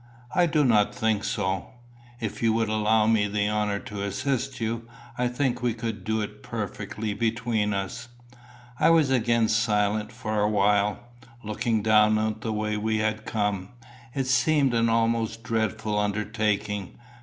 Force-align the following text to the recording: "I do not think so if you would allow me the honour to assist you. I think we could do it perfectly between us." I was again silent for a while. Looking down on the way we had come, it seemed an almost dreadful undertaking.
"I 0.33 0.47
do 0.47 0.65
not 0.65 0.95
think 0.95 1.23
so 1.23 1.73
if 2.19 2.41
you 2.41 2.53
would 2.53 2.69
allow 2.69 3.05
me 3.05 3.27
the 3.27 3.47
honour 3.47 3.77
to 3.81 4.01
assist 4.01 4.59
you. 4.59 4.87
I 5.15 5.27
think 5.27 5.61
we 5.61 5.75
could 5.75 6.03
do 6.03 6.21
it 6.21 6.41
perfectly 6.41 7.13
between 7.13 7.71
us." 7.71 8.07
I 8.79 8.89
was 8.89 9.11
again 9.11 9.47
silent 9.47 10.11
for 10.11 10.41
a 10.41 10.49
while. 10.49 11.01
Looking 11.43 11.83
down 11.83 12.17
on 12.17 12.37
the 12.39 12.51
way 12.51 12.77
we 12.77 12.97
had 12.97 13.27
come, 13.27 13.73
it 14.15 14.25
seemed 14.25 14.73
an 14.73 14.89
almost 14.89 15.43
dreadful 15.43 15.99
undertaking. 15.99 16.97